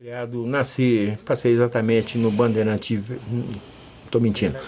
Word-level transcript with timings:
Criado, 0.00 0.46
nasci, 0.46 1.18
passei 1.26 1.52
exatamente 1.52 2.16
no 2.16 2.30
Bandeirante. 2.30 2.98
Estou 4.06 4.18
mentindo. 4.18 4.58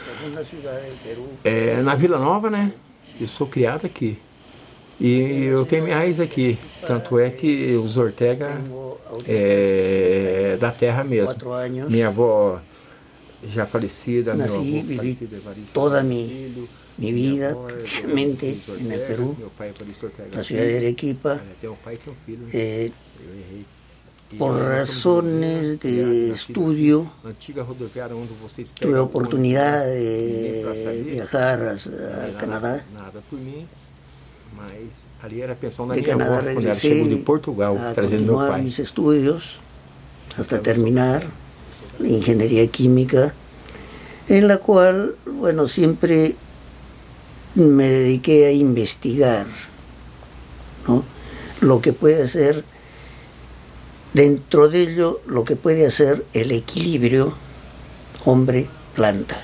É, 1.43 1.81
na 1.81 1.95
Vila 1.95 2.19
Nova, 2.19 2.51
né? 2.51 2.71
Eu 3.19 3.27
sou 3.27 3.47
criado 3.47 3.87
aqui. 3.87 4.19
E 5.01 5.45
eu 5.45 5.65
tenho 5.65 5.85
minha 5.85 5.97
raiz 5.97 6.21
aqui. 6.21 6.59
Tanto 6.87 7.19
é 7.19 7.31
que 7.31 7.75
os 7.77 7.97
Ortega 7.97 8.61
é 9.27 10.59
da 10.61 10.71
terra 10.71 11.03
mesmo. 11.03 11.35
Minha 11.89 12.09
avó 12.09 12.61
já 13.43 13.65
falecida, 13.65 14.35
meu 14.35 14.45
avô 14.45 14.55
falecido, 14.97 15.35
Evaristo 15.35 15.73
toda 15.73 16.03
mi, 16.03 16.29
Filho, 16.29 16.69
mi 16.99 17.11
minha 17.11 17.33
vida 17.33 17.45
é 17.47 17.55
prácticamente 17.55 18.47
Evaristo 18.47 18.77
en 18.79 18.93
el 18.93 19.01
Perú, 19.01 19.37
é 19.59 20.37
la 20.37 20.45
ciudad 20.45 20.63
de. 20.63 20.77
Arequipa. 20.77 21.35
Né? 21.37 21.43
eh, 22.53 22.91
Eu 23.19 23.35
errei. 23.35 23.82
Por 24.39 24.53
nós 24.53 24.89
somos 24.91 25.25
razones 25.25 25.79
criados 25.79 26.13
de 26.13 26.27
na 26.29 26.35
estudio, 26.35 27.01
antiga- 27.25 27.31
Antiga 27.31 27.63
rodoviária 27.63 28.17
onde 28.17 28.33
vocês 28.43 28.71
tuve 28.71 28.81
pegam 28.81 28.97
la 28.97 29.03
o 29.03 29.07
oportunidad 29.07 29.83
ônibus, 29.87 30.03
ninguém 30.03 30.63
pra 30.63 30.73
de 30.73 30.83
saber. 30.85 31.03
viajar 31.03 31.59
a, 31.61 31.63
Não 31.63 31.69
a 31.69 32.27
era 32.29 32.39
Canadá. 32.39 32.69
Nada, 32.71 32.85
nada 32.95 33.21
por 33.29 33.39
mim, 33.39 33.67
mas 34.57 34.73
ali 35.23 35.41
era 35.43 35.53
a 35.53 35.57
pensão 35.57 35.87
da 35.87 35.95
De 35.95 36.01
minha 36.03 36.13
Canadá 36.17 36.39
avó, 36.39 36.53
quando 36.53 36.65
ela 36.67 36.75
chegou 36.75 36.97
de 36.99 37.05
regresé 37.05 37.25
Portugal, 37.25 37.77
a 37.79 37.93
trazendo 37.95 38.23
meu 38.23 38.33
continuar 38.35 38.51
pai. 38.53 38.63
mis 38.63 38.79
estudios 38.79 39.61
hasta 40.39 40.59
terminar 40.61 41.27
ingeniería 42.01 42.67
química, 42.69 43.35
en 44.29 44.49
la 44.49 44.59
cual, 44.59 45.15
bueno, 45.27 45.69
siempre 45.69 46.37
me 47.55 47.89
dediqué 47.89 48.47
a 48.47 48.53
investigar 48.53 49.47
¿no? 50.89 51.05
lo 51.61 51.81
que 51.83 51.93
puede 51.93 52.27
ser, 52.29 52.65
dentro 54.15 54.69
de 54.69 54.83
ello, 54.83 55.21
lo 55.27 55.45
que 55.45 55.57
puede 55.57 55.87
hacer 55.87 56.25
el 56.35 56.53
equilibrio 56.53 57.33
hombre-planta, 58.25 59.41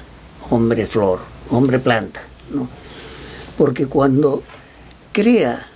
hombre-flor, 0.50 1.20
hombre-planta, 1.50 2.22
¿no? 2.52 2.69
Porque 3.56 3.86
cuando 3.86 4.42
crea 5.12 5.66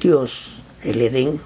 Dios 0.00 0.48
el 0.82 1.00
Edén, 1.02 1.40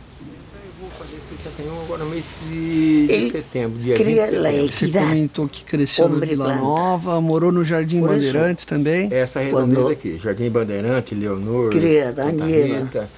Já 1.43 1.49
tem 1.57 1.67
um 1.71 1.81
agora 1.85 2.05
no 2.05 2.11
mês 2.11 2.25
de 2.51 3.07
de 3.07 3.15
Ele 3.15 3.31
setembro, 3.31 3.79
dia 3.79 3.97
20 3.97 4.05
cria 4.05 4.27
de 4.31 4.37
la 4.37 4.51
setembro. 4.51 4.73
Você 4.73 4.85
equidad. 4.85 5.09
comentou 5.09 5.49
que 5.49 5.65
cresceu 5.65 6.07
na 6.09 6.15
Hombre 6.17 6.29
Vila 6.31 6.45
planta. 6.45 6.61
Nova, 6.61 7.21
morou 7.23 7.51
no 7.51 7.65
Jardim 7.65 8.01
Por 8.01 8.11
isso- 8.11 8.27
Bandeirantes 8.33 8.65
também. 8.67 9.09
Essa 9.11 9.41
redondeza 9.41 9.81
Quando- 9.81 9.89
aqui, 9.91 10.19
Jardim 10.23 10.51
Bandeirante, 10.51 11.15
Leonor, 11.15 11.71
Cria 11.71 12.09
Santa 12.13 12.23
Adán 12.29 12.49
y 12.49 12.53
Eva. 12.53 12.79
Rita, 12.81 13.09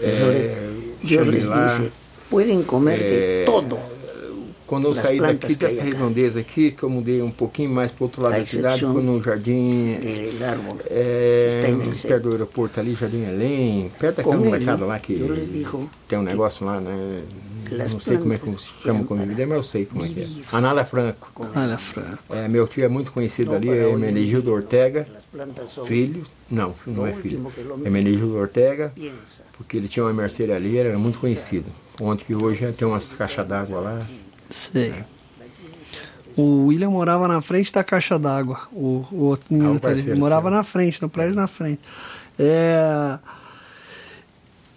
Entonces, 0.00 0.56
é, 0.56 0.70
Dios 1.02 1.26
les 1.26 1.44
Shangri-La. 1.44 1.90
Pueden 2.34 2.64
comer 2.64 2.98
de 2.98 3.04
É, 3.04 3.44
todo, 3.46 3.78
Quando 4.66 4.88
eu 4.88 4.94
saí 4.94 5.20
daqui 5.20 5.48
que 5.48 5.56
dessa 5.56 5.82
redondeza 5.82 6.40
aqui, 6.40 6.72
que 6.72 6.82
eu 6.82 6.90
mudei 6.90 7.20
um 7.22 7.30
pouquinho 7.30 7.70
mais 7.70 7.90
para 7.90 8.02
o 8.02 8.06
outro 8.06 8.22
lado 8.22 8.34
da 8.34 8.44
cidade, 8.44 8.80
foi 8.80 9.02
no 9.02 9.22
jardim 9.22 9.98
é, 10.90 11.60
perto 12.08 12.22
do 12.22 12.32
aeroporto 12.32 12.80
ali, 12.80 12.94
Jardim 12.94 13.26
Além, 13.26 13.90
perto 14.00 14.16
daquela 14.16 14.36
molecada 14.36 14.84
lá 14.86 14.98
que 14.98 15.14
digo 15.52 15.88
tem 16.08 16.18
um 16.18 16.22
negócio 16.22 16.64
lá, 16.64 16.80
né? 16.80 17.22
Não 17.70 18.00
sei 18.00 18.18
como 18.18 18.32
é 18.32 18.38
que 18.38 18.52
se 18.54 18.68
chama 18.82 19.00
o 19.00 19.04
convívio, 19.04 19.48
mas 19.48 19.56
eu 19.56 19.62
sei 19.62 19.86
como 19.86 20.04
é 20.04 20.08
que 20.08 20.20
é. 20.20 20.28
Anália 20.56 20.84
Franco. 20.84 21.28
Olha, 21.54 21.78
Fran. 21.78 22.18
É, 22.30 22.48
meu 22.48 22.66
tio 22.68 22.84
é 22.84 22.88
muito 22.88 23.12
conhecido 23.12 23.54
ali, 23.54 23.68
é 23.68 23.86
hoy 23.86 23.92
en 23.94 23.96
Menegildo 23.98 24.46
día, 24.50 24.54
Ortega, 24.54 25.06
filho, 25.86 26.26
não, 26.50 26.74
não 26.86 27.06
é 27.06 27.12
filho, 27.12 27.38
último 27.38 27.50
que 27.52 27.62
lo 27.62 27.86
é 27.86 27.90
Menegildo 27.90 28.36
Ortega, 28.36 28.92
porque 29.56 29.76
ele 29.76 29.88
tinha 29.88 30.04
uma 30.04 30.12
mercearia 30.12 30.56
ali, 30.56 30.76
era 30.76 30.98
muito 30.98 31.18
conhecido. 31.18 31.70
Onde 32.00 32.24
que 32.24 32.34
hoje 32.34 32.70
tem 32.72 32.86
umas 32.88 33.12
caixas 33.12 33.46
d'água 33.46 33.80
lá. 33.80 34.06
Sei. 34.50 34.92
O 36.36 36.66
William 36.66 36.90
morava 36.90 37.28
na 37.28 37.40
frente 37.40 37.72
da 37.72 37.84
caixa 37.84 38.18
d'água. 38.18 38.62
O, 38.72 39.04
o 39.12 39.18
outro 39.26 39.46
menino 39.50 39.70
Ah, 39.72 39.76
o 39.76 39.80
tá 39.80 39.88
ali. 39.88 39.96
parceiro 39.98 40.18
morava 40.18 40.48
seu. 40.48 40.56
na 40.56 40.64
frente, 40.64 41.00
no 41.00 41.08
prédio 41.08 41.34
na 41.36 41.46
frente. 41.46 41.80
É... 42.36 43.18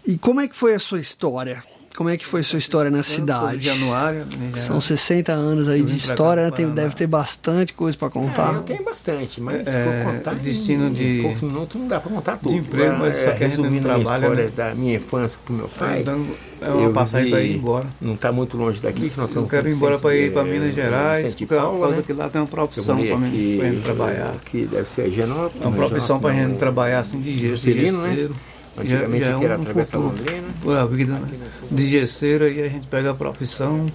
E 0.06 0.18
como 0.20 0.40
é 0.40 0.48
que 0.48 0.56
foi 0.56 0.76
a 0.76 0.80
sua 0.80 1.00
história? 1.00 1.64
Como 1.98 2.10
é 2.10 2.16
que 2.16 2.28
foi 2.28 2.42
a 2.42 2.44
sua 2.44 2.60
história 2.60 2.92
na 2.92 3.00
Eu 3.00 3.02
de 3.02 3.08
cidade? 3.08 3.60
Januário, 3.66 4.20
né, 4.38 4.52
São 4.54 4.80
60 4.80 5.32
anos 5.34 5.68
aí 5.68 5.80
Eu 5.80 5.86
de 5.88 5.98
história, 5.98 6.44
né? 6.44 6.52
Tem- 6.52 6.70
deve 6.70 6.94
ter 6.96 7.08
bastante 7.08 7.74
coisa 7.74 7.98
para 7.98 8.08
contar. 8.12 8.54
eu 8.54 8.62
tenho 8.62 8.84
bastante, 8.84 9.42
mas 9.42 9.68
se 9.68 9.76
É, 9.76 9.84
for 10.06 10.14
contar 10.14 10.36
destino 10.36 10.90
em, 10.90 10.94
de- 10.94 11.20
em 11.20 11.22
poucos 11.24 11.42
minutos 11.42 11.82
não 11.82 11.88
dá 11.88 12.00
para 12.00 12.12
contar 12.12 12.38
tudo. 12.38 12.54
emprego, 12.56 12.94
Ah, 12.94 12.98
mas 13.00 13.18
só 13.18 13.32
que 13.32 13.44
a 13.44 13.48
gente 13.48 13.58
não 13.58 13.64
resumindo 13.64 13.92
a 13.92 13.98
história 13.98 14.30
né? 14.46 14.52
da 14.56 14.76
minha 14.76 14.96
infância 14.98 15.40
com 15.44 15.54
meu 15.54 15.68
pai. 15.70 16.04
dando- 16.04 16.38
é 16.62 16.70
uma 16.70 16.92
passagem 16.92 17.32
pra 17.32 17.42
ir 17.42 17.56
embora. 17.56 17.86
Não 18.00 18.14
está 18.14 18.32
muito 18.32 18.56
longe 18.58 18.80
daqui, 18.80 19.10
que 19.10 19.18
nós 19.18 19.18
Eu 19.18 19.26
estamos 19.26 19.50
quero 19.50 19.68
ir 19.68 19.74
embora 19.74 19.98
para 19.98 20.16
ir 20.16 20.28
de- 20.28 20.34
para 20.36 20.44
Minas 20.44 20.70
de 20.70 20.76
Gerais, 20.76 21.34
por 21.34 21.48
causa 21.48 21.96
né? 21.96 22.04
que 22.06 22.14
lá 22.14 22.30
tem 22.30 22.40
uma 22.42 22.46
Eu 22.46 22.52
profissão 22.52 22.96
para 22.96 23.18
gente 23.28 23.82
trabalhar. 23.82 24.36
Aqui 24.36 24.68
deve 24.72 24.88
ser 24.88 25.10
Genópolis. 25.12 25.64
É 25.64 25.68
uma 25.68 25.76
profissão 25.76 26.20
para 26.20 26.32
gente 26.36 26.58
trabalhar 26.60 27.00
assim 27.00 27.20
de 27.20 27.36
gesso, 27.36 27.64
de 27.64 27.74
né? 27.92 28.30
Antigamente 28.78 29.20
Já- 29.24 29.32
já 29.32 29.36
aqui 29.38 29.46
era 29.46 29.58
um 29.60 29.64
Travessa 29.64 29.98
pouco- 29.98 30.16
Londrina. 30.18 30.82
a 30.82 30.86
vida 30.86 31.14
né? 31.14 31.28
de 31.72 31.88
gesseiro, 31.90 32.46
aí 32.46 32.64
a 32.64 32.70
gente 32.70 32.88
pega 32.88 33.12
a 33.12 33.14
profissão, 33.14 33.86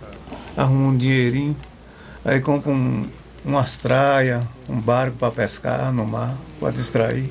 arruma 0.57 0.89
um 0.89 0.97
dinheirinho, 0.97 1.57
aí 2.25 2.41
compra 2.41 2.73
um, 2.73 3.05
umas 3.45 3.79
traias, 3.79 4.45
um 4.69 4.81
barco 4.81 5.17
para 5.19 5.31
pescar 5.31 5.93
no 5.93 6.05
mar, 6.07 6.37
para 6.59 6.71
distrair, 6.71 7.29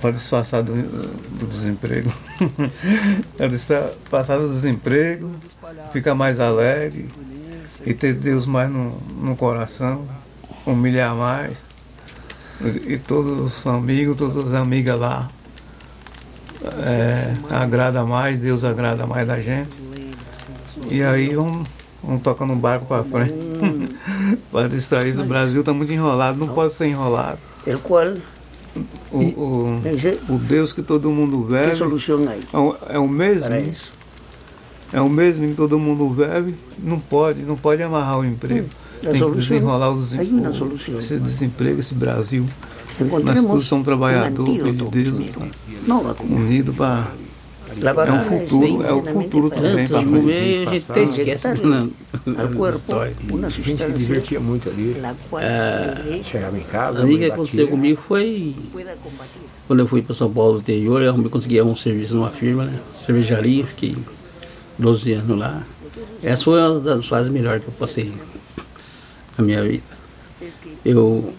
para 0.00 0.12
disfarçar 0.12 0.62
do, 0.62 0.72
do 0.72 1.46
desemprego. 1.46 2.10
para 3.36 3.48
disfarçar 3.48 4.38
do 4.38 4.48
desemprego, 4.48 5.30
ficar 5.92 6.14
mais 6.14 6.40
alegre 6.40 7.08
e 7.84 7.92
ter 7.92 8.14
Deus 8.14 8.46
mais 8.46 8.70
no, 8.70 8.98
no 9.20 9.36
coração, 9.36 10.06
humilhar 10.64 11.14
mais. 11.14 11.52
E, 12.62 12.94
e 12.94 12.98
todos 12.98 13.58
os 13.58 13.66
amigos, 13.66 14.16
todas 14.16 14.48
as 14.48 14.54
amigas 14.54 14.98
lá 14.98 15.28
é, 16.86 17.34
agrada 17.50 18.04
mais, 18.04 18.38
Deus 18.38 18.64
agrada 18.64 19.06
mais 19.06 19.26
da 19.28 19.40
gente. 19.40 19.78
E 20.90 21.02
aí 21.02 21.34
vamos, 21.34 21.68
vamos 22.02 22.22
tocando 22.22 22.52
um 22.52 22.58
barco 22.58 22.86
para 22.86 23.02
frente. 23.04 23.34
para 24.52 24.68
distrair. 24.68 25.18
O 25.18 25.24
Brasil 25.24 25.60
está 25.60 25.72
muito 25.72 25.92
enrolado, 25.92 26.38
não 26.38 26.48
pode 26.48 26.72
ser 26.72 26.86
enrolado. 26.86 27.38
el 27.66 27.78
cual 27.78 28.14
O, 29.12 29.18
o, 29.18 29.80
me 29.82 29.90
dice, 29.90 30.20
o 30.28 30.38
Deus 30.38 30.72
que 30.72 30.82
todo 30.82 31.10
mundo 31.10 31.44
¿qué 31.48 31.54
bebe 31.54 31.82
é 32.52 32.56
o, 32.56 32.76
é 32.88 32.98
o 32.98 33.08
mesmo. 33.08 33.50
É 34.92 35.00
o 35.00 35.08
mesmo 35.08 35.48
que 35.48 35.54
todo 35.54 35.78
mundo 35.78 36.08
bebe. 36.08 36.54
Não 36.78 36.98
pode, 36.98 37.42
não 37.42 37.56
pode 37.56 37.82
amarrar 37.82 38.20
o 38.20 38.24
emprego. 38.24 38.68
A 39.02 39.10
Tem 39.10 39.20
que 39.20 39.30
desenrolar 39.36 39.90
o 39.90 39.98
desemprego. 40.00 40.54
solución. 40.54 40.98
Esse 40.98 41.18
desemprego, 41.18 41.80
esse 41.80 41.94
Brasil. 41.94 42.46
Nós 43.00 43.08
Encontremos 43.08 43.46
todos 43.46 43.66
somos 43.66 43.82
un 43.82 43.84
trabalhadores, 43.84 44.64
de 44.64 44.72
Deus, 44.72 45.36
unidos 46.20 46.76
para. 46.76 47.08
É 47.80 48.12
um 48.12 48.20
futuro, 48.20 48.82
é 48.84 48.92
o 48.92 49.02
futuro 49.02 49.48
também 49.48 49.86
para 49.86 50.00
Transmover 50.00 50.68
a 50.68 50.72
gente 50.72 51.20
esquece. 51.20 51.48
al 52.36 52.50
cuerpo 52.54 52.92
una 53.30 53.46
A 53.46 53.50
gente 53.50 53.82
se 53.82 53.92
divertia 53.92 54.40
muito 54.40 54.68
ali. 54.68 54.96
el 54.96 56.24
Chegava 56.24 56.58
em 56.58 56.62
casa, 56.62 57.00
A 57.00 57.06
mãe 57.06 57.18
que 57.18 57.24
aconteceu 57.26 57.68
comigo 57.68 58.00
foi 58.06 58.54
quando 59.66 59.80
eu 59.80 59.86
fui 59.86 60.02
para 60.02 60.14
São 60.14 60.30
Paulo 60.30 60.54
do 60.54 60.60
interior, 60.60 61.00
eu 61.00 61.30
consegui 61.30 61.62
um 61.62 61.76
serviço 61.76 62.14
numa 62.16 62.30
firma, 62.30 62.64
né? 62.64 62.80
cervejaria, 62.92 63.64
fiquei 63.64 63.96
12 64.76 65.12
anos 65.12 65.38
lá. 65.38 65.62
Essa 66.22 66.42
foi 66.44 66.60
uma 66.60 66.80
das 66.80 67.06
fases 67.06 67.30
melhores 67.30 67.62
que 67.62 67.68
eu 67.68 67.74
passei 67.74 68.12
na 69.38 69.44
minha 69.44 69.62
vida. 69.62 69.84
Eu 70.84 71.32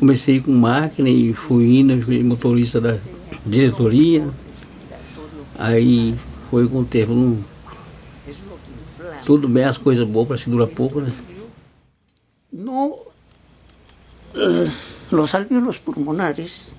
comecei 0.00 0.40
com 0.40 0.50
máquina 0.50 1.08
e 1.08 1.34
fui 1.34 1.78
indo, 1.78 2.02
fui 2.02 2.22
motorista 2.24 2.80
da 2.80 2.96
diretoria. 3.44 4.26
Aí 5.58 6.16
foi 6.50 6.66
com 6.66 6.80
o 6.80 6.84
tempo, 6.84 7.12
não, 7.12 7.38
tudo 9.26 9.46
bem, 9.46 9.64
as 9.64 9.76
coisas 9.76 10.08
boas 10.08 10.26
parece 10.26 10.44
que 10.44 10.50
dura 10.50 10.66
pouco, 10.66 11.02
né? 11.02 11.12
No, 12.50 12.98
eh, 14.34 14.70
los 15.10 15.34
alvéolos 15.34 15.78
pulmonares 15.78 16.72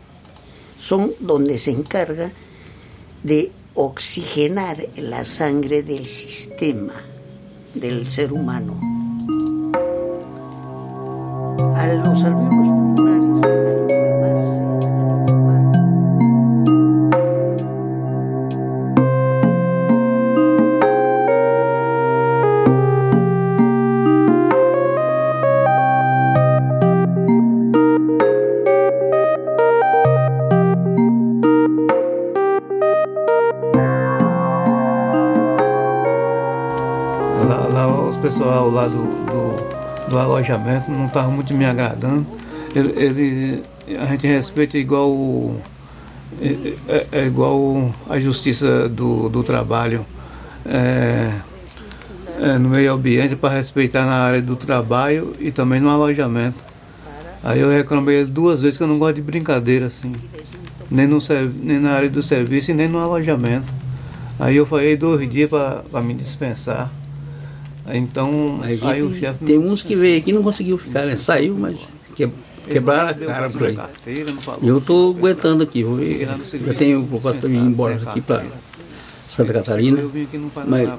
son 0.77 1.13
donde 1.19 1.59
se 1.59 1.71
encarga 1.71 2.31
de 3.23 3.51
oxigenar 3.75 4.77
la 4.97 5.23
sangre 5.23 5.83
del 5.83 6.07
sistema 6.07 6.95
del 7.75 8.09
ser 8.09 8.33
humano. 8.33 8.79
A 11.75 11.87
los 11.87 12.23
alvéolos 12.23 12.70
lá 38.71 38.87
do, 38.87 39.03
do, 39.03 40.09
do 40.09 40.17
alojamento 40.17 40.89
não 40.89 41.05
estava 41.05 41.29
muito 41.29 41.53
me 41.53 41.65
agradando. 41.65 42.25
Ele, 42.75 42.93
ele, 42.97 43.63
a 43.99 44.05
gente 44.05 44.25
respeita 44.27 44.77
igual 44.77 45.55
é, 46.41 46.73
é, 46.87 47.07
é 47.11 47.25
igual 47.25 47.93
a 48.09 48.19
justiça 48.19 48.87
do, 48.87 49.29
do 49.29 49.43
trabalho. 49.43 50.05
É, 50.65 51.31
é, 52.41 52.57
no 52.57 52.69
meio 52.69 52.93
ambiente 52.93 53.35
para 53.35 53.55
respeitar 53.55 54.05
na 54.05 54.15
área 54.15 54.41
do 54.41 54.55
trabalho 54.55 55.31
e 55.39 55.51
também 55.51 55.79
no 55.79 55.89
alojamento. 55.89 56.57
Aí 57.43 57.59
eu 57.59 57.69
reclamei 57.69 58.25
duas 58.25 58.61
vezes 58.61 58.77
que 58.77 58.83
eu 58.83 58.87
não 58.87 58.97
gosto 58.97 59.15
de 59.15 59.21
brincadeira 59.21 59.85
assim, 59.85 60.11
nem, 60.89 61.07
no, 61.07 61.19
nem 61.61 61.79
na 61.79 61.91
área 61.91 62.09
do 62.09 62.21
serviço 62.21 62.71
e 62.71 62.73
nem 62.73 62.87
no 62.87 62.99
alojamento. 62.99 63.71
Aí 64.39 64.57
eu 64.57 64.65
falei 64.65 64.97
dois 64.97 65.29
dias 65.29 65.49
para 65.49 66.01
me 66.01 66.13
dispensar. 66.15 66.91
Então, 67.93 68.59
Aí, 68.61 68.79
aí 68.81 69.01
o 69.01 69.13
chefe. 69.13 69.43
Tem 69.45 69.57
uns 69.57 69.81
que 69.83 69.95
veio 69.95 70.17
aqui 70.19 70.29
e 70.29 70.33
não 70.33 70.43
conseguiu 70.43 70.77
ficar, 70.77 71.05
né? 71.05 71.15
Saiu, 71.17 71.55
mas 71.55 71.77
que, 72.15 72.29
quebraram 72.67 73.09
a 73.09 73.13
cara 73.13 73.49
por 73.49 73.63
aí. 73.63 73.77
Eu 74.61 74.77
estou 74.77 75.11
aguentando 75.15 75.63
aqui. 75.63 75.83
Vou 75.83 75.95
ver. 75.97 76.27
Eu 76.65 76.73
tenho 76.75 77.03
proposta 77.05 77.39
para 77.41 77.49
ir 77.49 77.55
embora 77.57 77.95
aqui 78.05 78.21
para 78.21 78.45
Santa 79.29 79.53
Catarina. 79.53 79.97
Mas 80.67 80.89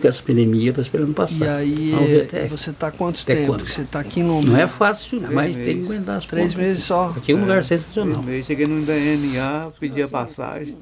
com 0.00 0.08
essa 0.08 0.22
pandemia, 0.22 0.70
estou 0.70 0.82
esperando 0.82 1.14
passar. 1.14 1.64
E 1.64 1.94
aí, 1.94 2.20
até- 2.22 2.46
você 2.48 2.72
tá 2.72 2.90
quanto 2.90 3.20
até 3.22 3.34
tempo? 3.36 3.46
quando? 3.48 3.66
Você 3.68 3.84
tá 3.84 4.00
aqui 4.00 4.20
em 4.20 4.24
Londrina? 4.26 4.56
Não 4.56 4.60
é 4.62 4.66
fácil, 4.66 5.22
mas 5.32 5.54
tem 5.54 5.64
que 5.66 5.72
meses. 5.74 5.84
aguentar 5.90 6.16
as 6.18 6.24
Três 6.24 6.52
pontas. 6.52 6.66
meses 6.66 6.84
só. 6.84 7.14
Aqui 7.16 7.32
é 7.32 7.34
um 7.34 7.40
lugar 7.40 7.64
sensacional. 7.64 8.18
Primeiro, 8.20 8.44
cheguei 8.44 8.66
no 8.66 8.84
DNA, 8.84 9.68
pedi 9.78 10.02
a 10.02 10.08
passagem. 10.08 10.76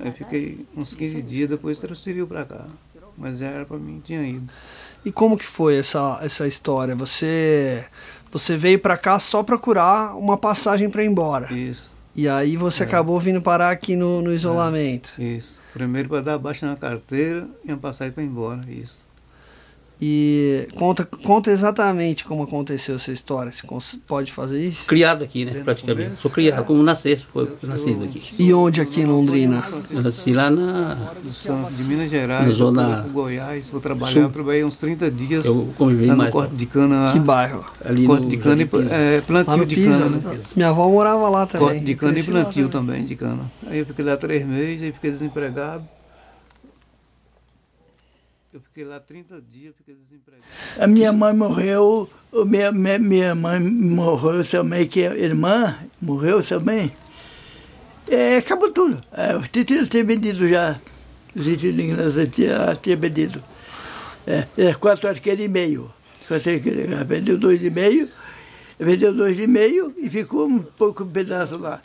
Aí 0.00 0.10
fiquei 0.12 0.64
uns 0.76 0.94
15 0.96 1.22
dias, 1.22 1.48
depois 1.50 1.78
transferiu 1.78 2.26
para 2.26 2.44
cá. 2.44 2.66
Mas 3.16 3.40
era 3.42 3.64
para 3.64 3.76
mim, 3.78 4.00
tinha 4.02 4.22
ido. 4.26 4.50
E 5.04 5.12
como 5.12 5.36
que 5.36 5.44
foi 5.46 5.76
essa, 5.78 6.18
essa 6.22 6.46
história? 6.46 6.94
Você 6.96 7.84
você 8.32 8.56
veio 8.56 8.78
pra 8.80 8.96
cá 8.96 9.18
só 9.20 9.42
procurar 9.44 10.16
uma 10.16 10.36
passagem 10.36 10.90
pra 10.90 11.04
ir 11.04 11.06
embora. 11.06 11.52
Isso, 11.52 11.94
E 12.16 12.28
aí 12.28 12.56
você 12.56 12.82
acabou 12.82 13.20
vindo 13.20 13.40
parar 13.40 13.70
aqui 13.70 13.94
no, 13.94 14.20
no 14.22 14.32
isolamento. 14.34 15.12
isso. 15.18 15.62
Primeiro 15.72 16.08
para 16.08 16.20
dar 16.20 16.38
baixa 16.38 16.66
na 16.66 16.74
carteira 16.74 17.46
e 17.64 17.70
a 17.70 17.76
passagem 17.76 18.12
para 18.12 18.22
ir 18.24 18.26
embora, 18.26 18.64
isso. 18.68 19.06
E 20.06 20.68
conta, 20.74 21.02
conta 21.06 21.50
exatamente 21.50 22.24
como 22.24 22.42
aconteceu 22.42 22.96
essa 22.96 23.10
história. 23.10 23.50
Você 23.50 23.96
pode 24.06 24.30
fazer 24.30 24.60
isso? 24.60 24.84
Criado 24.86 25.24
aqui, 25.24 25.46
né? 25.46 25.62
Praticamente. 25.64 26.16
Sou 26.18 26.30
criado, 26.30 26.62
como 26.66 26.82
nasci, 26.82 27.16
foi 27.32 27.48
nascido 27.62 28.04
aqui. 28.04 28.20
E 28.38 28.52
onde 28.52 28.82
aqui 28.82 29.00
em 29.00 29.06
Londrina? 29.06 29.64
Eu 29.90 30.02
nasci 30.02 30.34
lá 30.34 30.50
na. 30.50 30.94
Do 31.22 31.32
Santos, 31.32 31.78
de 31.78 31.84
Minas 31.84 32.10
Gerais, 32.10 32.46
Na 32.48 32.52
zona- 32.52 33.06
Goiás, 33.10 33.70
vou 33.70 33.80
trabalhar, 33.80 34.12
Sul. 34.12 34.22
eu 34.24 34.30
trabalhei 34.30 34.62
uns 34.62 34.76
30 34.76 35.10
dias 35.10 35.46
Eu 35.46 35.72
convivi 35.78 36.04
lá 36.04 36.12
no 36.12 36.18
mais. 36.18 36.30
corte 36.32 36.54
de 36.54 36.66
cana. 36.66 37.10
Que 37.10 37.18
bairro? 37.18 37.64
Ali 37.82 38.04
corte 38.06 38.24
no 38.24 38.28
de 38.28 38.36
cana 38.36 38.62
e 38.62 38.68
Jardim 38.70 38.88
é, 38.92 39.20
plantio 39.22 39.56
no 39.56 39.64
de 39.66 39.74
Pisa. 39.74 39.98
cana, 40.00 40.16
né? 40.18 40.20
né? 40.34 40.40
Minha 40.54 40.68
avó 40.68 40.86
morava 40.90 41.28
lá 41.30 41.46
também. 41.46 41.66
Corte 41.68 41.84
de 41.84 41.94
cana 41.94 42.12
e 42.12 42.14
Cresci 42.16 42.30
plantio 42.30 42.68
também. 42.68 42.96
também 42.96 43.06
de 43.06 43.16
cana. 43.16 43.50
Aí 43.66 43.78
eu 43.78 43.86
fiquei 43.86 44.04
lá 44.04 44.18
três 44.18 44.44
meses, 44.46 44.82
aí 44.82 44.92
fiquei 44.92 45.10
desempregado. 45.10 45.82
Eu 48.54 48.60
fiquei 48.60 48.84
lá 48.84 49.00
30 49.00 49.42
dias, 49.42 49.74
fiquei 49.76 49.96
desempregado. 49.96 50.44
A 50.78 50.86
minha 50.86 51.12
mãe 51.12 51.34
morreu, 51.34 52.08
o 52.30 52.44
minha, 52.44 52.70
minha, 52.70 52.98
minha 53.00 53.34
mãe 53.34 53.58
morreu 53.58 54.44
também, 54.44 54.86
que 54.86 55.04
a 55.04 55.12
irmã 55.16 55.76
morreu 56.00 56.40
também. 56.40 56.92
É, 58.08 58.36
acabou 58.36 58.70
tudo. 58.70 59.00
É, 59.10 59.34
os 59.34 59.48
títulos 59.48 59.88
tinha 59.88 60.04
vendido 60.04 60.48
já. 60.48 60.80
Títulos 61.32 61.76
que 61.76 61.92
nós 61.94 62.28
tinha, 62.30 62.76
tinha 62.80 62.96
vendido. 62.96 63.42
É, 64.24 64.46
é, 64.56 64.74
quatro 64.74 65.08
arqueiros 65.08 65.44
e 65.44 65.48
meio. 65.48 65.92
Quatro 66.24 66.52
arqueiros, 66.52 66.92
ela 66.92 67.02
vendeu 67.02 67.36
dois 67.36 67.60
e 67.60 67.70
meio, 67.70 68.08
vendeu 68.78 69.12
dois 69.12 69.36
e 69.36 69.48
meio 69.48 69.92
e 69.98 70.08
ficou 70.08 70.46
um 70.46 70.60
pouco 70.60 71.04
pedaço 71.04 71.58
lá. 71.58 71.82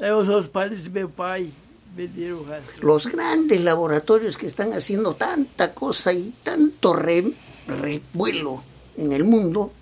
Aí 0.00 0.10
os 0.12 0.30
outros 0.30 0.48
pais 0.48 0.80
do 0.80 0.90
meu 0.90 1.10
pai 1.10 1.42
o. 1.42 1.63
Los 2.80 3.06
grandes 3.06 3.60
laboratorios 3.60 4.36
que 4.36 4.46
están 4.46 4.72
haciendo 4.72 5.14
tanta 5.14 5.72
cosa 5.74 6.12
y 6.12 6.32
tanto 6.42 6.94
re- 6.94 7.32
revuelo 7.68 8.62
en 8.96 9.12
el 9.12 9.24
mundo, 9.24 9.72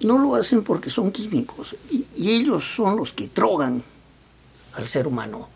no 0.00 0.18
lo 0.18 0.34
hacen 0.34 0.62
porque 0.64 0.90
son 0.90 1.12
químicos 1.12 1.76
y, 1.90 2.06
y 2.16 2.30
ellos 2.32 2.74
son 2.74 2.96
los 2.96 3.12
que 3.12 3.28
drogan 3.28 3.82
al 4.74 4.88
ser 4.88 5.06
humano. 5.06 5.48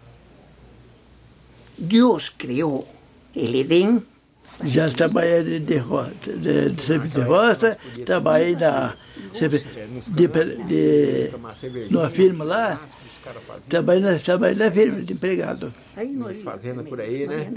Dios 1.76 2.32
creó 2.36 2.84
el 3.34 3.54
Edén 3.54 4.06
Já 4.64 4.88
trabalhei 4.90 5.42
de, 5.42 5.58
de, 5.60 5.76
ro- 5.76 6.06
de, 6.22 6.70
de, 6.70 6.82
sempre 6.82 7.08
de 7.08 7.20
roça, 7.20 7.76
trabalhei 8.06 8.56
na, 8.56 8.94
sempre 9.34 9.58
de, 10.08 10.28
de, 10.66 11.30
numa 11.90 12.08
firma 12.10 12.44
lá, 12.44 12.80
trabalhei 13.68 14.02
na, 14.02 14.18
trabalhei 14.18 14.56
na 14.56 14.70
firma 14.70 15.02
de 15.02 15.12
empregado. 15.12 15.72
Había- 16.30 16.44
fazendas 16.44 16.88
por 16.88 17.00
aí, 17.00 17.26
né? 17.26 17.52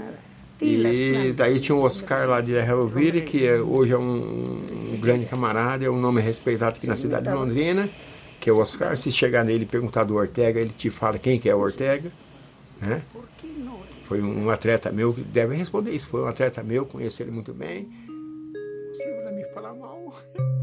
E 0.62 1.32
daí 1.32 1.58
tinha 1.58 1.74
o 1.74 1.80
Oscar 1.80 2.28
lá 2.28 2.42
de 2.42 2.52
Helvire, 2.52 3.22
que 3.22 3.46
é- 3.46 3.58
hoje 3.60 3.92
é 3.92 3.98
um, 3.98 4.60
um 4.92 4.98
grande 5.00 5.24
camarada, 5.24 5.82
é 5.84 5.88
um 5.90 5.98
nome 5.98 6.20
respeitado 6.20 6.76
aqui 6.76 6.86
na 6.86 6.96
cidade 6.96 7.26
de 7.26 7.32
Londrina, 7.32 7.88
que 8.38 8.50
é 8.50 8.52
o 8.52 8.58
Oscar. 8.58 8.94
Se 8.98 9.10
chegar 9.10 9.42
nele 9.42 9.62
e 9.62 9.66
perguntar 9.66 10.04
do 10.04 10.16
Ortega, 10.16 10.60
ele 10.60 10.68
te 10.70 10.90
fala 10.90 11.18
quem 11.18 11.40
que 11.40 11.48
é 11.48 11.54
o 11.54 11.58
Ortega. 11.60 12.10
Né? 12.78 13.00
Foi 14.10 14.20
um 14.20 14.50
atleta 14.50 14.90
meu 14.90 15.14
que 15.14 15.20
deve 15.20 15.54
responder 15.54 15.92
isso. 15.92 16.08
Foi 16.08 16.22
um 16.22 16.26
atleta 16.26 16.64
meu, 16.64 16.84
conheço 16.84 17.22
ele 17.22 17.30
muito 17.30 17.54
bem. 17.54 17.88
Se 18.92 19.22
vai 19.22 19.32
me 19.32 19.44
falar 19.54 19.72
mal. 19.72 20.12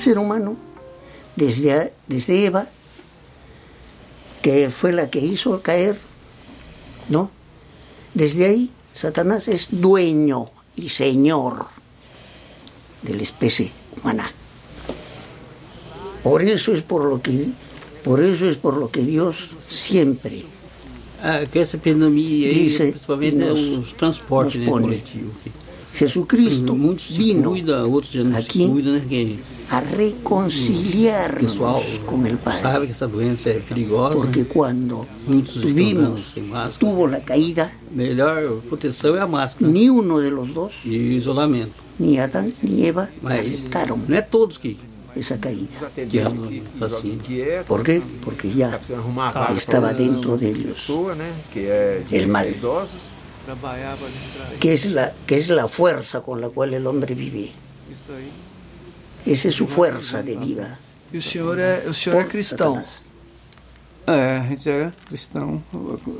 ser 0.00 0.18
humano, 0.18 0.56
desde, 1.36 1.92
desde 2.08 2.44
Eva, 2.46 2.68
que 4.42 4.70
fue 4.70 4.92
la 4.92 5.10
que 5.10 5.20
hizo 5.20 5.60
caer, 5.62 5.98
¿no? 7.08 7.30
Desde 8.14 8.46
ahí, 8.46 8.70
Satanás 8.94 9.46
es 9.48 9.68
dueño 9.70 10.50
y 10.76 10.88
señor 10.88 11.66
de 13.02 13.14
la 13.14 13.22
especie 13.22 13.70
humana. 13.96 14.30
Por 16.22 16.42
eso 16.42 16.72
es 16.72 16.82
por 16.82 17.04
lo 17.04 17.20
que, 17.22 17.48
por 18.04 18.20
eso 18.20 18.48
es 18.48 18.56
por 18.56 18.76
lo 18.76 18.90
que 18.90 19.02
Dios 19.02 19.50
siempre 19.68 20.44
Ah, 21.22 21.40
com 21.52 21.58
essa 21.60 21.76
pandemia 21.76 22.48
aí, 22.48 22.64
Dice, 22.64 22.86
principalmente 22.92 23.36
nos- 23.36 23.58
né, 24.56 24.64
coletivos. 24.66 25.34
Jesucristo 25.94 26.74
vino 27.10 27.50
cuidam, 27.50 27.92
outros 27.92 28.10
já 28.14 28.24
não 28.24 28.38
aqui 28.38 28.64
se 28.64 28.68
cuidam, 28.70 28.94
né? 28.94 29.00
Porque 29.00 29.38
a 29.70 29.80
reconciliarnos 29.80 32.00
con 32.04 32.26
el 32.26 32.36
Padre. 32.38 32.60
Porque 34.14 34.44
cuando 34.44 35.06
tuvimos, 35.26 36.34
tuvo 36.78 37.06
la 37.06 37.20
caída, 37.20 37.72
ni 39.60 39.88
uno 39.88 40.18
de 40.18 40.30
los 40.32 40.52
dos, 40.52 40.80
ni 40.84 42.18
Adán 42.18 42.52
ni 42.62 42.86
Eva, 42.86 43.08
aceptaron 43.24 44.02
esa 45.14 45.40
caída. 45.40 45.68
¿Por 47.66 47.82
qué? 47.84 48.02
Porque 48.24 48.52
ya 48.52 48.78
estaba 49.54 49.94
dentro 49.94 50.36
de 50.36 50.50
ellos 50.50 50.86
el 52.10 52.26
mal 52.28 52.54
es 54.72 54.90
la 54.90 55.12
que 55.26 55.38
es 55.38 55.48
la 55.48 55.66
fuerza 55.66 56.20
con 56.20 56.40
la 56.40 56.50
cual 56.50 56.74
el 56.74 56.86
hombre 56.86 57.14
vive 57.14 57.52
Isso 59.24 59.28
aí. 59.28 59.32
Esa 59.32 59.48
es 59.48 59.54
su 59.54 59.66
fuerza 59.66 60.22
de 60.22 60.36
vida. 60.36 60.78
E 61.12 61.18
o 61.18 61.22
senhor 61.22 61.58
é, 61.58 61.84
o 61.86 61.94
senhor 61.94 62.20
é 62.20 62.24
cristão. 62.24 62.74
Satanás. 62.74 63.10
É, 64.06 64.38
a 64.38 64.42
gente 64.42 64.68
é 64.68 64.92
cristão. 65.06 65.62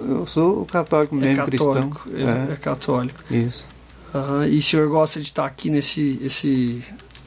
Eu 0.08 0.26
sou 0.26 0.64
católico 0.66 1.16
É 1.16 1.18
mesmo, 1.18 1.36
católico. 1.44 2.00
cristão. 2.00 2.48
É, 2.48 2.52
é 2.52 2.56
católico. 2.56 3.20
Isso. 3.30 3.66
Aham, 4.14 4.46
E 4.46 4.58
o 4.58 4.62
senhor 4.62 4.88
gosta 4.88 5.20
de 5.20 5.26
estar 5.26 5.46
aqui 5.46 5.70
nesse 5.70 6.18
esse, 6.22 6.84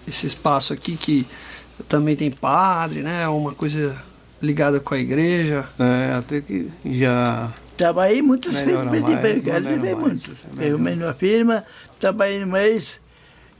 esse 0.08 0.27
espaço 0.27 0.74
aqui 0.74 0.96
que 0.98 1.25
também 1.89 2.15
tem 2.15 2.30
padre, 2.32 3.01
né? 3.01 3.27
Uma 3.27 3.53
coisa 3.53 3.96
ligada 4.42 4.80
com 4.80 4.94
a 4.94 5.00
igreja. 5.00 5.65
É, 5.80 6.13
até 6.13 6.42
que 6.42 6.70
já. 6.86 7.51
Trabalhei 7.75 8.22
muito 8.22 8.51
Melhora 8.51 8.82
sempre 8.84 8.98
de 8.98 9.03
mais, 9.03 9.18
empregado, 9.18 9.63
melhora 9.63 9.80
trabalhei 9.80 9.96
mais, 9.96 10.24
muito. 10.24 10.38
Eu 10.60 10.77
numa 10.77 11.13
firma, 11.13 11.63
trabalhei 12.00 12.46
mês, 12.46 13.01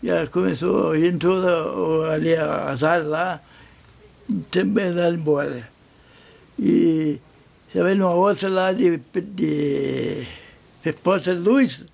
já 0.04 0.28
começou, 0.28 0.94
entrou 0.96 2.04
ali 2.04 2.36
as 2.36 2.84
áreas 2.84 3.08
lá, 3.08 3.42
também 4.52 4.92
lá 4.92 5.10
embora. 5.10 5.70
E 6.60 7.20
também 7.72 7.96
numa 7.96 8.14
outra 8.14 8.50
lá 8.50 8.74
de, 8.74 8.98
de, 8.98 10.28
de 10.84 10.94
Poça 11.02 11.34
de 11.34 11.40
Luz, 11.40 11.86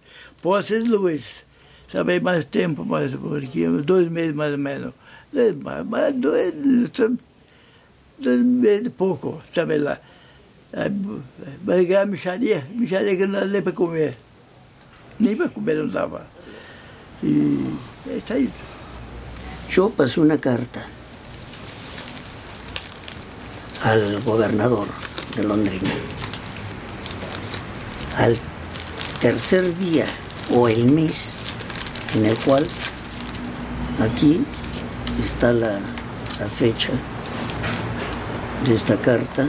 Poça 0.42 0.82
de 0.82 0.90
Luz. 0.90 1.46
Também 1.92 2.20
mais 2.20 2.46
tempo, 2.46 2.84
mais 2.84 3.14
porque 3.14 3.68
dois 3.68 4.10
meses 4.10 4.36
mais 4.36 4.54
ou 4.54 4.58
menos. 4.58 4.94
Mas 5.88 6.16
dois, 6.16 6.54
dois 8.18 8.40
meses 8.44 8.92
pouco, 8.98 9.40
sabe 9.54 9.78
lá. 9.78 10.00
Vai 11.64 11.86
ganhar 11.86 12.08
micharia, 12.08 12.68
micharia 12.74 13.16
que 13.16 13.28
não 13.28 13.40
dá 13.40 13.46
nem 13.46 13.62
para 13.62 13.72
comer. 13.72 14.18
Nem 15.20 15.36
para 15.36 15.50
comer 15.50 15.78
não 15.78 15.88
dava. 15.88 16.40
Y 17.22 17.60
está 18.18 18.36
ahí. 18.36 18.50
Yo 19.72 19.90
pasé 19.90 20.20
una 20.20 20.38
carta 20.38 20.86
al 23.84 24.22
gobernador 24.22 24.88
de 25.36 25.44
Londres. 25.44 25.82
Al 28.18 28.38
tercer 29.22 29.78
día 29.78 30.06
o 30.52 30.68
el 30.68 30.86
mes 30.86 31.36
en 32.16 32.26
el 32.26 32.38
cual 32.40 32.66
aquí 34.02 34.44
está 35.24 35.54
la, 35.54 35.80
la 36.40 36.48
fecha 36.58 36.92
de 38.66 38.76
esta 38.76 38.98
carta, 38.98 39.48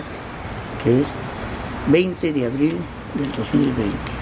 que 0.85 1.01
es 1.01 1.07
20 1.89 2.33
de 2.33 2.47
abril 2.47 2.77
del 3.15 3.33
2020. 3.33 4.20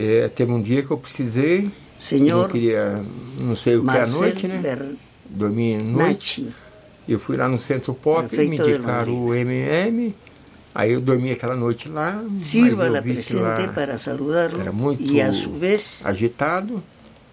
É, 0.00 0.28
teve 0.28 0.50
um 0.50 0.62
dia 0.62 0.82
que 0.82 0.90
eu 0.90 0.96
precisei, 0.96 1.70
Senhor, 1.98 2.44
não 2.44 2.48
queria, 2.48 3.04
não 3.38 3.54
sei 3.54 3.76
o 3.76 3.84
que 3.84 3.90
à 3.90 4.06
noite, 4.06 4.48
né? 4.48 4.58
Ber... 4.58 4.96
Dormi 5.28 5.76
noite. 5.76 6.48
Eu 7.06 7.20
fui 7.20 7.36
lá 7.36 7.46
no 7.46 7.58
Centro 7.58 7.92
Pop, 7.92 8.34
me 8.34 8.56
indicaram 8.56 9.26
o 9.26 9.34
MM, 9.34 10.14
aí 10.74 10.92
eu 10.92 11.02
dormi 11.02 11.30
aquela 11.30 11.54
noite 11.54 11.90
lá. 11.90 12.24
Sirva 12.38 12.88
la 12.88 13.02
presente 13.02 13.68
para 13.74 13.98
saludá-lo 13.98 14.58
era 14.58 14.72
muito 14.72 15.02
e 15.02 15.20
a 15.20 15.30
su 15.32 15.52
vez 15.52 16.00
agitado. 16.06 16.82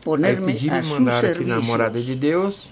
Ponerme 0.03 0.51
pedi, 0.51 0.69
a 0.69 0.81
me 0.81 0.89
mandaram 0.89 1.29
aqui 1.29 1.45
na 1.45 1.61
Morada 1.61 2.01
de 2.01 2.15
Deus. 2.15 2.69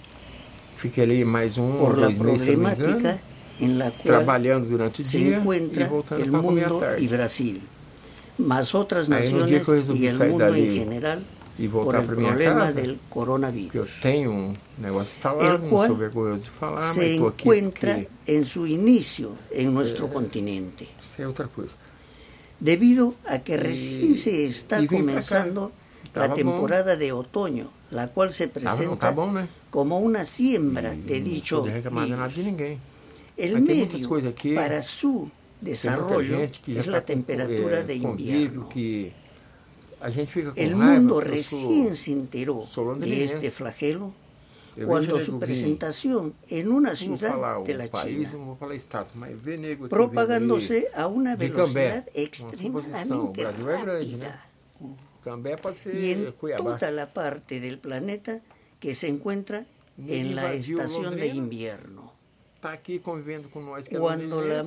Fiquei 0.75 1.05
ali 1.05 1.23
mais 1.23 1.57
um 1.57 1.79
ou 1.79 1.93
dois 1.93 2.17
meses, 2.17 2.41
se 2.41 2.55
não 2.55 2.69
me 2.69 2.75
engano, 2.75 3.91
trabalhando 4.03 4.67
durante 4.67 5.01
o 5.01 5.05
dia 5.05 5.37
e 5.37 5.83
voltando 5.85 6.29
para 6.29 6.41
comer 6.41 6.65
à 6.65 6.79
tarde. 6.79 7.03
y 7.03 7.07
Brasil, 7.07 7.61
más 8.37 8.75
otras 8.75 9.09
Aí, 9.09 9.31
no 9.31 9.45
dia 9.45 9.59
naciones 9.59 9.63
que 9.65 9.71
eu 9.71 9.75
resolvi 9.75 10.03
y 10.03 10.07
el 10.07 10.17
sair 10.17 10.31
mundo 10.31 10.43
dali 10.45 10.67
en 10.67 10.75
general 10.75 11.19
e 11.57 11.69
por 11.69 11.83
voltar 11.85 12.01
el 12.01 12.07
para 12.07 12.15
minha 12.17 12.29
problema 12.29 12.59
casa, 12.67 12.73
del 12.81 12.95
que 12.95 12.99
eu 12.99 13.09
coronavirus. 13.09 13.89
tenho 14.01 14.31
um 14.31 14.53
negócio 14.77 15.11
instalado, 15.15 15.55
El 15.55 15.59
não 15.61 15.69
cual 15.69 15.87
sou 15.87 15.95
vergonhoso 15.95 16.43
de 16.43 16.49
falar, 16.49 16.93
mas 16.95 16.95
se 16.95 17.11
estou 17.13 17.27
aqui 17.29 17.43
encuentra 17.43 17.93
porque 17.95 18.09
en 18.35 18.45
su 18.45 18.67
inicio 18.67 19.31
en 19.51 19.73
nuestro 19.73 20.07
continente, 20.09 20.87
isso 21.01 21.21
é 21.21 21.27
outra 21.27 21.47
coisa. 21.47 21.73
debido 22.59 23.15
a 23.25 23.39
que 23.39 23.55
recién 23.57 24.15
se 24.15 24.45
está 24.45 24.81
y 24.81 24.87
vim 24.87 25.03
para 25.05 25.19
acá. 25.19 25.43
comenzando 25.43 25.71
Estaba 26.03 26.27
la 26.27 26.33
bom. 26.33 26.35
temporada 26.35 26.95
de 26.95 27.11
otoño, 27.11 27.71
la 27.91 28.07
cual 28.09 28.31
se 28.31 28.47
Tá, 28.47 28.59
não 28.59 28.71
presenta 28.71 28.97
tá 28.97 29.11
bom, 29.11 29.31
né? 29.31 29.47
como 29.71 29.99
una 29.99 30.23
siembra 30.25 30.95
de 30.95 31.19
Não 31.19 31.23
dicho 31.29 31.61
pude 31.61 31.71
reclamar 31.71 32.05
de 32.05 32.11
virus. 32.11 32.19
nada 32.19 32.33
de 32.33 32.43
ninguém. 32.43 32.79
El 33.37 33.51
Mas 33.53 33.65
tem 33.65 33.75
muitas 33.75 33.93
medio 33.99 34.07
coisas 34.09 34.31
aqui, 34.31 34.55
para 34.55 34.81
su 34.81 35.11
Tem 35.11 35.19
muita 35.19 35.34
desarrollo 35.61 36.41
es 36.41 36.87
la 36.87 37.01
temperatura 37.01 37.83
de 37.83 37.95
invierno. 37.95 38.69
El 40.55 40.75
mundo 40.75 41.21
recién 41.21 41.95
se 41.95 42.11
enteró 42.11 42.65
de 42.99 43.23
este 43.23 43.51
flagelo 43.51 44.13
cuando 44.85 45.19
su 45.21 45.39
presentación 45.39 46.33
en 46.49 46.71
una 46.71 46.95
ciudad 46.95 47.63
de 47.63 47.73
la 47.75 47.87
China, 47.87 48.29
propagándose 49.89 50.87
a 50.93 51.07
una 51.07 51.35
velocidad 51.35 52.07
extremadamente 52.13 53.51
rápida. 53.51 54.45
Y 55.93 56.11
en 56.11 56.33
toda 56.33 56.91
la 56.91 57.13
parte 57.13 57.59
del 57.59 57.79
planeta 57.79 58.41
que 58.79 58.93
se 58.93 59.07
encuentra 59.07 59.65
en 59.97 60.35
la 60.35 60.53
estación 60.53 61.15
de 61.15 61.27
invierno. 61.27 62.13
Cuando 63.97 64.41
la 64.41 64.65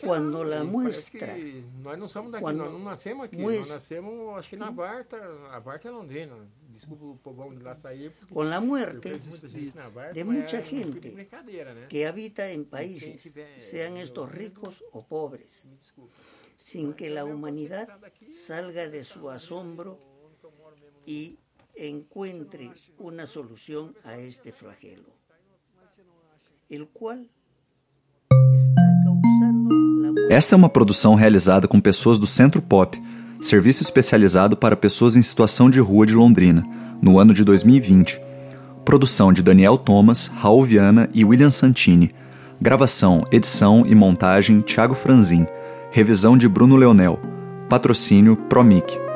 cuando 0.00 0.42
lá, 0.42 0.56
la 0.56 0.56
parece 0.58 0.72
muestra- 0.72 1.36
Nós 1.82 1.98
não 1.98 2.08
somos 2.08 2.32
daqui, 2.32 2.42
quando 2.42 2.58
nós 2.58 2.72
não 2.72 2.78
nascemos 2.78 3.24
aqui. 3.24 3.36
muestra- 3.36 3.60
Nós 3.60 3.68
nascemos, 3.74 4.38
acho 4.38 4.48
que 4.50 4.56
na 4.56 4.70
Varta. 4.70 5.16
A 5.50 5.58
Varta 5.58 5.88
é 5.88 5.90
Londrina. 5.90 6.36
Desculpa 6.68 7.04
o 7.04 7.16
povão 7.16 7.54
de 7.54 7.62
lá 7.62 7.74
sair. 7.74 8.12
Eu 8.30 8.60
muerte 8.60 8.94
muita 8.94 9.10
gente 9.10 9.48
de 9.48 9.50
espírito 9.50 9.78
de 10.24 10.24
gente 10.68 11.74
né? 11.74 11.86
que 11.88 12.04
habita 12.06 12.50
en 12.50 12.64
países, 12.64 13.32
sean 13.58 13.96
estos 13.98 14.28
ricos 14.30 14.82
o 14.92 15.02
pobres, 15.04 15.68
sin 16.56 16.92
que 16.94 17.08
la 17.10 17.24
humanidad 17.24 17.88
salga 18.32 18.88
de 18.88 19.04
su 19.04 19.28
asombro 19.30 19.98
y 21.06 21.38
encuentre 21.74 22.70
una 22.98 23.26
solución 23.26 23.94
a 24.04 24.16
este 24.18 24.50
flagelo, 24.52 25.10
el 26.68 26.88
cual 26.88 27.28
Esta 30.28 30.54
é 30.54 30.56
uma 30.56 30.68
produção 30.68 31.14
realizada 31.14 31.68
com 31.68 31.80
pessoas 31.80 32.18
do 32.18 32.26
Centro 32.26 32.62
Pop, 32.62 33.00
serviço 33.40 33.82
especializado 33.82 34.56
para 34.56 34.76
pessoas 34.76 35.16
em 35.16 35.22
situação 35.22 35.68
de 35.68 35.80
rua 35.80 36.06
de 36.06 36.14
Londrina, 36.14 36.64
no 37.00 37.18
ano 37.18 37.34
de 37.34 37.44
2020. 37.44 38.20
Produção 38.84 39.32
de 39.32 39.42
Daniel 39.42 39.76
Thomas, 39.76 40.26
Raul 40.26 40.62
Viana 40.62 41.08
e 41.12 41.24
William 41.24 41.50
Santini. 41.50 42.14
Gravação, 42.60 43.24
edição 43.30 43.84
e 43.86 43.94
montagem 43.94 44.60
Thiago 44.60 44.94
Franzin. 44.94 45.46
Revisão 45.90 46.36
de 46.36 46.48
Bruno 46.48 46.76
Leonel. 46.76 47.18
Patrocínio 47.68 48.36
Promic. 48.36 49.11